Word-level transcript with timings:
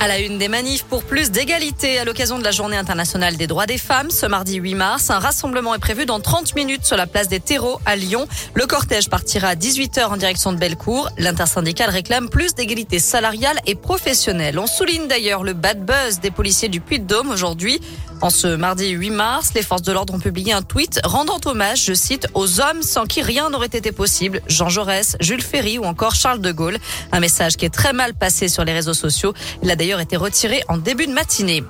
À 0.00 0.06
la 0.06 0.20
une 0.20 0.38
des 0.38 0.46
manifs 0.46 0.84
pour 0.84 1.02
plus 1.02 1.32
d'égalité 1.32 1.98
à 1.98 2.04
l'occasion 2.04 2.38
de 2.38 2.44
la 2.44 2.52
journée 2.52 2.76
internationale 2.76 3.36
des 3.36 3.48
droits 3.48 3.66
des 3.66 3.78
femmes, 3.78 4.10
ce 4.10 4.26
mardi 4.26 4.54
8 4.54 4.76
mars, 4.76 5.10
un 5.10 5.18
rassemblement 5.18 5.74
est 5.74 5.80
prévu 5.80 6.06
dans 6.06 6.20
30 6.20 6.54
minutes 6.54 6.84
sur 6.84 6.96
la 6.96 7.08
place 7.08 7.26
des 7.26 7.40
terreaux 7.40 7.80
à 7.84 7.96
Lyon. 7.96 8.28
Le 8.54 8.64
cortège 8.66 9.10
partira 9.10 9.48
à 9.48 9.54
18h 9.56 10.04
en 10.06 10.16
direction 10.16 10.52
de 10.52 10.56
Bellecour. 10.56 11.10
L'intersyndicale 11.18 11.90
réclame 11.90 12.28
plus 12.28 12.54
d'égalité 12.54 13.00
salariale 13.00 13.58
et 13.66 13.74
professionnelle. 13.74 14.60
On 14.60 14.68
souligne 14.68 15.08
d'ailleurs 15.08 15.42
le 15.42 15.52
bad 15.52 15.84
buzz 15.84 16.20
des 16.20 16.30
policiers 16.30 16.68
du 16.68 16.80
Puy-de-Dôme 16.80 17.30
aujourd'hui. 17.30 17.80
En 18.20 18.30
ce 18.30 18.48
mardi 18.48 18.88
8 18.88 19.10
mars, 19.10 19.50
les 19.54 19.62
forces 19.62 19.82
de 19.82 19.92
l'ordre 19.92 20.14
ont 20.14 20.18
publié 20.18 20.52
un 20.52 20.62
tweet 20.62 21.00
rendant 21.04 21.40
hommage, 21.44 21.84
je 21.84 21.92
cite, 21.92 22.26
aux 22.34 22.60
hommes 22.60 22.82
sans 22.82 23.04
qui 23.04 23.22
rien 23.22 23.50
n'aurait 23.50 23.66
été 23.66 23.92
possible. 23.92 24.42
Jean 24.48 24.68
Jaurès, 24.68 25.16
Jules 25.20 25.42
Ferry 25.42 25.78
ou 25.78 25.84
encore 25.84 26.14
Charles 26.14 26.40
de 26.40 26.50
Gaulle. 26.50 26.78
Un 27.12 27.20
message 27.20 27.56
qui 27.56 27.64
est 27.64 27.72
très 27.72 27.92
mal 27.92 28.14
passé 28.14 28.48
sur 28.48 28.64
les 28.64 28.72
réseaux 28.72 28.94
sociaux. 28.94 29.34
Il 29.62 29.70
a 29.70 29.76
été 29.96 30.16
retiré 30.16 30.62
en 30.68 30.76
début 30.76 31.06
de 31.06 31.12
matinée. 31.12 31.64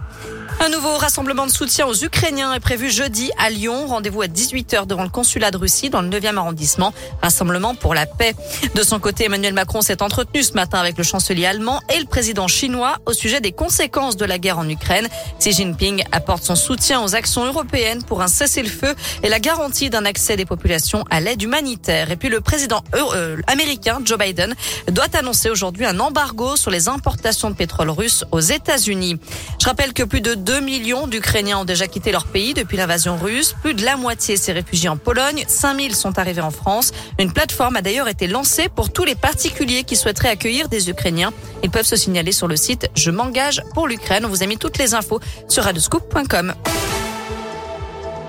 Un 0.61 0.71
nouveau 0.71 0.97
rassemblement 0.97 1.47
de 1.47 1.53
soutien 1.53 1.87
aux 1.87 1.95
Ukrainiens 1.95 2.53
est 2.53 2.61
prévu 2.61 2.91
jeudi 2.91 3.31
à 3.39 3.49
Lyon. 3.49 3.87
Rendez-vous 3.87 4.23
à 4.23 4.27
18h 4.27 4.87
devant 4.87 5.05
le 5.05 5.09
consulat 5.09 5.53
de 5.53 5.57
Russie 5.57 5.89
dans 5.89 6.03
le 6.03 6.09
9e 6.09 6.37
arrondissement. 6.37 6.93
Rassemblement 7.23 7.77
pour 7.77 7.95
la 7.95 8.07
paix. 8.07 8.35
De 8.75 8.83
son 8.83 8.99
côté, 8.99 9.27
Emmanuel 9.27 9.55
Macron 9.55 9.83
s'est 9.83 10.03
entretenu 10.03 10.43
ce 10.43 10.55
matin 10.55 10.81
avec 10.81 10.99
le 10.99 11.05
chancelier 11.05 11.47
allemand 11.47 11.81
et 11.95 12.01
le 12.01 12.07
président 12.07 12.49
chinois 12.49 12.97
au 13.07 13.13
sujet 13.13 13.41
des 13.41 13.53
conséquences 13.53 14.17
de 14.17 14.25
la 14.25 14.39
guerre 14.39 14.59
en 14.59 14.69
Ukraine. 14.69 15.07
Xi 15.39 15.53
Jinping 15.53 16.03
apporte 16.11 16.43
son 16.43 16.57
soutien 16.57 17.03
aux 17.05 17.15
actions 17.15 17.45
européennes 17.45 18.03
pour 18.03 18.21
un 18.21 18.29
cessez-le-feu 18.29 18.97
et 19.23 19.29
la 19.29 19.39
garantie 19.39 19.91
d'un 19.91 20.05
accès 20.05 20.37
des 20.37 20.45
populations 20.45 21.05
à 21.09 21.21
l'aide 21.21 21.41
humanitaire. 21.41 22.11
Et 22.11 22.17
puis 22.17 22.31
le 22.31 22.41
président 22.41 22.83
euh, 22.95 23.37
américain 23.47 24.01
Joe 24.05 24.19
Biden 24.19 24.57
doit 24.91 25.07
annoncer 25.17 25.51
aujourd'hui 25.51 25.87
un 25.87 26.01
embargo 26.01 26.57
sur 26.57 26.73
les 26.73 26.89
importations 26.89 27.49
de 27.49 27.55
pétrole 27.55 27.91
russe 27.91 28.25
aux 28.33 28.41
États-Unis. 28.41 29.21
Je 29.61 29.67
rappelle 29.67 29.93
que 29.93 30.03
plus 30.03 30.21
de 30.21 30.35
2 30.49 30.61
millions 30.61 31.07
d'Ukrainiens 31.07 31.59
ont 31.59 31.67
déjà 31.67 31.87
quitté 31.89 32.11
leur 32.11 32.25
pays 32.25 32.55
depuis 32.55 32.79
l'invasion 32.79 33.19
russe. 33.19 33.55
Plus 33.61 33.75
de 33.75 33.85
la 33.85 33.99
moitié 33.99 34.39
s'est 34.39 34.53
réfugiée 34.53 34.89
en 34.89 34.97
Pologne. 34.97 35.45
5000 35.47 35.95
sont 35.95 36.19
arrivés 36.19 36.41
en 36.41 36.51
France. 36.51 36.93
Une 37.19 37.35
plateforme 37.35 37.77
a 37.77 37.83
d'ailleurs 37.83 38.09
été 38.09 38.27
lancée 38.27 38.71
pour 38.71 38.91
tous 38.91 39.05
les 39.05 39.15
particuliers 39.15 39.85
qui 39.85 39.95
souhaiteraient 39.95 40.31
accueillir 40.31 40.71
des 40.71 40.89
Ukrainiens. 40.89 41.35
Ils 41.63 41.69
peuvent 41.69 41.85
se 41.85 41.97
signaler 41.97 42.33
sur 42.33 42.49
le 42.49 42.57
site 42.57 42.89
Je 42.95 43.11
m'engage 43.11 43.63
pour 43.75 43.89
l'Ukraine. 43.89 44.25
On 44.25 44.31
vous 44.31 44.43
a 44.43 44.47
mis 44.47 44.57
toutes 44.57 44.79
les 44.79 44.95
infos 44.95 45.21
sur 45.51 45.65
radescoop.com. 45.65 46.55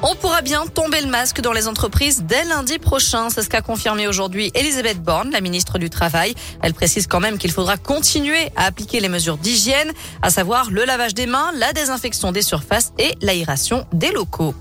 On 0.02 0.16
pourra 0.16 0.42
bien 0.42 0.66
tomber 0.66 1.02
le 1.02 1.08
masque 1.08 1.42
dans 1.42 1.52
les 1.52 1.68
entreprises 1.68 2.24
dès 2.24 2.46
lundi 2.46 2.80
prochain. 2.80 3.30
C'est 3.30 3.42
ce 3.42 3.50
qu'a 3.50 3.62
confirmé 3.62 4.08
aujourd'hui 4.08 4.50
Elisabeth 4.56 5.04
Borne, 5.04 5.32
la 5.32 5.42
ministre 5.42 5.78
du 5.78 5.90
Travail. 5.90 6.36
Elle 6.64 6.74
précise 6.74 7.06
quand 7.06 7.20
même 7.20 7.38
qu'il 7.38 7.52
faudra 7.52 7.76
continuer 7.76 8.50
à 8.56 8.66
appliquer 8.66 9.02
les 9.02 9.10
mesures 9.10 9.38
d'hygiène, 9.38 9.92
à 10.22 10.30
savoir 10.30 10.72
le 10.72 10.86
lavage 10.86 11.16
des 11.16 11.26
mains, 11.26 11.52
la 11.58 11.74
désinfection 11.74 12.32
des 12.32 12.44
surfaces 12.44 12.94
et 12.98 13.14
l'aération 13.22 13.86
des 13.92 14.12
locaux. 14.12 14.56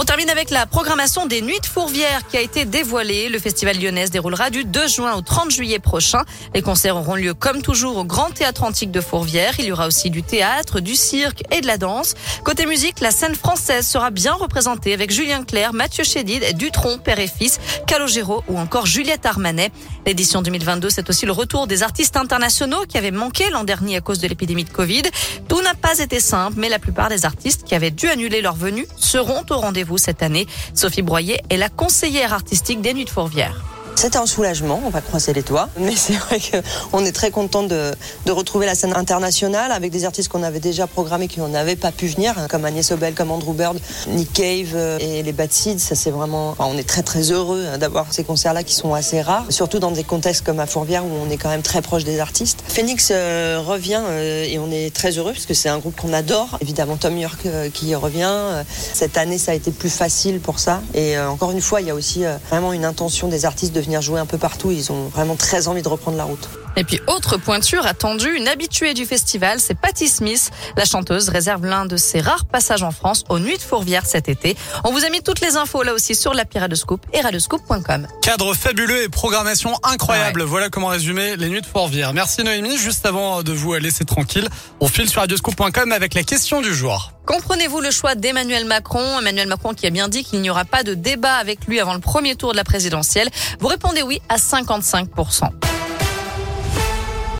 On 0.00 0.04
termine 0.04 0.30
avec 0.30 0.50
la 0.50 0.64
programmation 0.64 1.26
des 1.26 1.42
Nuits 1.42 1.58
de 1.58 1.66
Fourvière 1.66 2.24
qui 2.28 2.36
a 2.36 2.40
été 2.40 2.64
dévoilée. 2.64 3.28
Le 3.28 3.40
festival 3.40 3.82
lyonnais 3.82 4.08
déroulera 4.08 4.48
du 4.48 4.64
2 4.64 4.86
juin 4.86 5.16
au 5.16 5.22
30 5.22 5.50
juillet 5.50 5.80
prochain. 5.80 6.22
Les 6.54 6.62
concerts 6.62 6.96
auront 6.96 7.16
lieu 7.16 7.34
comme 7.34 7.62
toujours 7.62 7.96
au 7.96 8.04
Grand 8.04 8.30
Théâtre 8.30 8.62
Antique 8.62 8.92
de 8.92 9.00
Fourvière. 9.00 9.54
Il 9.58 9.64
y 9.64 9.72
aura 9.72 9.88
aussi 9.88 10.08
du 10.10 10.22
théâtre, 10.22 10.78
du 10.78 10.94
cirque 10.94 11.42
et 11.50 11.62
de 11.62 11.66
la 11.66 11.78
danse. 11.78 12.14
Côté 12.44 12.64
musique, 12.64 13.00
la 13.00 13.10
scène 13.10 13.34
française 13.34 13.88
sera 13.88 14.10
bien 14.10 14.34
représentée 14.34 14.94
avec 14.94 15.10
Julien 15.10 15.42
Clerc, 15.42 15.72
Mathieu 15.72 16.04
Chédid, 16.04 16.56
Dutronc, 16.56 16.98
père 16.98 17.18
et 17.18 17.26
fils, 17.26 17.58
Calogero 17.88 18.44
ou 18.46 18.56
encore 18.56 18.86
Juliette 18.86 19.26
Armanet. 19.26 19.72
L'édition 20.06 20.42
2022, 20.42 20.90
c'est 20.90 21.10
aussi 21.10 21.26
le 21.26 21.32
retour 21.32 21.66
des 21.66 21.82
artistes 21.82 22.16
internationaux 22.16 22.84
qui 22.88 22.98
avaient 22.98 23.10
manqué 23.10 23.50
l'an 23.50 23.64
dernier 23.64 23.96
à 23.96 24.00
cause 24.00 24.20
de 24.20 24.28
l'épidémie 24.28 24.62
de 24.62 24.70
Covid. 24.70 25.02
Tout 25.48 25.60
n'a 25.60 25.74
pas 25.74 25.98
été 25.98 26.20
simple, 26.20 26.54
mais 26.56 26.68
la 26.68 26.78
plupart 26.78 27.08
des 27.08 27.24
artistes 27.24 27.64
qui 27.64 27.74
avaient 27.74 27.90
dû 27.90 28.08
annuler 28.08 28.42
leur 28.42 28.54
venue 28.54 28.86
seront 28.96 29.42
au 29.50 29.56
rendez-vous 29.56 29.87
cette 29.96 30.22
année. 30.22 30.46
Sophie 30.74 31.02
Broyer 31.02 31.40
est 31.48 31.56
la 31.56 31.70
conseillère 31.70 32.34
artistique 32.34 32.82
des 32.82 32.92
Nuits 32.92 33.06
de 33.06 33.10
Fourvière. 33.10 33.77
C'était 33.98 34.18
un 34.18 34.26
soulagement, 34.26 34.80
on 34.86 34.90
va 34.90 35.00
croiser 35.00 35.32
les 35.32 35.42
doigts, 35.42 35.68
mais 35.76 35.96
c'est 35.96 36.12
vrai 36.12 36.38
qu'on 36.38 37.04
est 37.04 37.10
très 37.10 37.32
content 37.32 37.64
de, 37.64 37.90
de, 38.26 38.30
retrouver 38.30 38.64
la 38.64 38.76
scène 38.76 38.94
internationale 38.94 39.72
avec 39.72 39.90
des 39.90 40.04
artistes 40.04 40.28
qu'on 40.28 40.44
avait 40.44 40.60
déjà 40.60 40.86
programmés 40.86 41.26
qui 41.26 41.40
n'avaient 41.40 41.74
pas 41.74 41.90
pu 41.90 42.06
venir, 42.06 42.38
hein, 42.38 42.46
comme 42.48 42.64
Agnès 42.64 42.92
Obel, 42.92 43.14
comme 43.14 43.32
Andrew 43.32 43.54
Bird, 43.54 43.76
Nick 44.06 44.32
Cave 44.32 44.74
euh, 44.76 44.98
et 45.00 45.24
les 45.24 45.32
Bad 45.32 45.50
Seeds. 45.50 45.80
Ça 45.80 45.96
c'est 45.96 46.12
vraiment, 46.12 46.54
on 46.60 46.78
est 46.78 46.88
très 46.88 47.02
très 47.02 47.32
heureux 47.32 47.66
hein, 47.66 47.78
d'avoir 47.78 48.12
ces 48.12 48.22
concerts-là 48.22 48.62
qui 48.62 48.76
sont 48.76 48.94
assez 48.94 49.20
rares, 49.20 49.46
surtout 49.48 49.80
dans 49.80 49.90
des 49.90 50.04
contextes 50.04 50.46
comme 50.46 50.60
à 50.60 50.66
Fourvière 50.66 51.04
où 51.04 51.10
on 51.10 51.28
est 51.28 51.36
quand 51.36 51.48
même 51.48 51.62
très 51.62 51.82
proche 51.82 52.04
des 52.04 52.20
artistes. 52.20 52.62
Phoenix 52.68 53.08
euh, 53.10 53.60
revient 53.66 54.00
euh, 54.06 54.44
et 54.44 54.60
on 54.60 54.70
est 54.70 54.94
très 54.94 55.18
heureux 55.18 55.32
parce 55.32 55.46
que 55.46 55.54
c'est 55.54 55.70
un 55.70 55.78
groupe 55.78 56.00
qu'on 56.00 56.12
adore. 56.12 56.56
Évidemment 56.60 56.98
Tom 56.98 57.18
York 57.18 57.48
qui 57.74 57.96
revient. 57.96 58.62
Cette 58.94 59.18
année 59.18 59.38
ça 59.38 59.50
a 59.50 59.54
été 59.56 59.72
plus 59.72 59.90
facile 59.90 60.38
pour 60.38 60.60
ça 60.60 60.82
et 60.94 61.18
encore 61.18 61.50
une 61.50 61.60
fois 61.60 61.80
il 61.80 61.88
y 61.88 61.90
a 61.90 61.96
aussi 61.96 62.22
vraiment 62.48 62.72
une 62.72 62.84
intention 62.84 63.26
des 63.26 63.44
artistes 63.44 63.74
de 63.74 63.87
venir 63.88 64.02
jouer 64.02 64.20
un 64.20 64.26
peu 64.26 64.38
partout. 64.38 64.70
Ils 64.70 64.92
ont 64.92 65.08
vraiment 65.08 65.34
très 65.34 65.66
envie 65.66 65.82
de 65.82 65.88
reprendre 65.88 66.16
la 66.16 66.24
route. 66.24 66.48
Et 66.76 66.84
puis, 66.84 67.00
autre 67.08 67.36
pointure 67.38 67.86
attendue, 67.86 68.36
une 68.36 68.46
habituée 68.46 68.94
du 68.94 69.04
festival, 69.04 69.58
c'est 69.58 69.74
Patti 69.74 70.06
Smith. 70.06 70.50
La 70.76 70.84
chanteuse 70.84 71.28
réserve 71.28 71.64
l'un 71.66 71.86
de 71.86 71.96
ses 71.96 72.20
rares 72.20 72.44
passages 72.44 72.84
en 72.84 72.92
France 72.92 73.24
aux 73.28 73.40
Nuits 73.40 73.56
de 73.56 73.62
Fourvière 73.62 74.06
cet 74.06 74.28
été. 74.28 74.56
On 74.84 74.92
vous 74.92 75.04
a 75.04 75.10
mis 75.10 75.20
toutes 75.22 75.40
les 75.40 75.56
infos 75.56 75.82
là 75.82 75.92
aussi 75.92 76.14
sur 76.14 76.34
l'appli 76.34 76.60
Radescoop 76.60 77.04
et 77.12 77.20
radescoop.com. 77.20 78.06
Cadre 78.22 78.54
fabuleux 78.54 79.02
et 79.02 79.08
programmation 79.08 79.72
incroyable. 79.82 80.42
Voilà 80.42 80.68
comment 80.68 80.88
résumer 80.88 81.36
les 81.36 81.48
Nuits 81.48 81.62
de 81.62 81.66
Fourvière. 81.66 82.12
Merci 82.12 82.44
Noémie. 82.44 82.76
Juste 82.76 83.06
avant 83.06 83.42
de 83.42 83.52
vous 83.52 83.74
laisser 83.74 84.04
tranquille, 84.04 84.48
on 84.80 84.86
file 84.86 85.08
sur 85.08 85.22
radescoop.com 85.22 85.90
avec 85.90 86.14
la 86.14 86.22
question 86.22 86.60
du 86.60 86.72
jour. 86.72 87.17
Comprenez-vous 87.28 87.82
le 87.82 87.90
choix 87.90 88.14
d'Emmanuel 88.14 88.64
Macron? 88.64 89.18
Emmanuel 89.20 89.48
Macron 89.48 89.74
qui 89.74 89.86
a 89.86 89.90
bien 89.90 90.08
dit 90.08 90.24
qu'il 90.24 90.40
n'y 90.40 90.48
aura 90.48 90.64
pas 90.64 90.82
de 90.82 90.94
débat 90.94 91.34
avec 91.34 91.66
lui 91.66 91.78
avant 91.78 91.92
le 91.92 92.00
premier 92.00 92.36
tour 92.36 92.52
de 92.52 92.56
la 92.56 92.64
présidentielle. 92.64 93.28
Vous 93.60 93.68
répondez 93.68 94.00
oui 94.00 94.22
à 94.30 94.36
55%. 94.36 95.67